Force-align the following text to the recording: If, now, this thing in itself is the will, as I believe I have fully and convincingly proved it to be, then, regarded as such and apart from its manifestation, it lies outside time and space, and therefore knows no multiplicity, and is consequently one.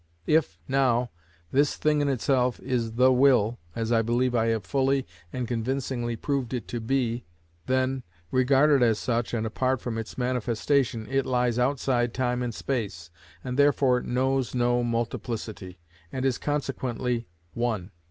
If, 0.25 0.57
now, 0.67 1.11
this 1.51 1.75
thing 1.75 2.01
in 2.01 2.09
itself 2.09 2.59
is 2.61 2.93
the 2.93 3.13
will, 3.13 3.59
as 3.75 3.91
I 3.91 4.01
believe 4.01 4.33
I 4.33 4.47
have 4.47 4.63
fully 4.65 5.05
and 5.31 5.47
convincingly 5.47 6.15
proved 6.15 6.55
it 6.55 6.67
to 6.69 6.79
be, 6.79 7.23
then, 7.67 8.01
regarded 8.31 8.81
as 8.81 8.97
such 8.97 9.31
and 9.31 9.45
apart 9.45 9.79
from 9.79 9.99
its 9.99 10.17
manifestation, 10.17 11.05
it 11.07 11.27
lies 11.27 11.59
outside 11.59 12.15
time 12.15 12.41
and 12.41 12.51
space, 12.55 13.11
and 13.43 13.59
therefore 13.59 14.01
knows 14.01 14.55
no 14.55 14.83
multiplicity, 14.83 15.77
and 16.11 16.25
is 16.25 16.39
consequently 16.39 17.27
one. 17.53 17.91